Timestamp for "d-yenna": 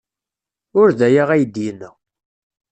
1.45-1.89